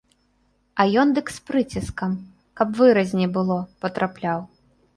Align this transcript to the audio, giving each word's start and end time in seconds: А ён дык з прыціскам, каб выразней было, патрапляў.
А 0.83 0.85
ён 1.01 1.11
дык 1.17 1.27
з 1.35 1.39
прыціскам, 1.49 2.17
каб 2.61 2.73
выразней 2.81 3.29
было, 3.39 3.59
патрапляў. 3.87 4.39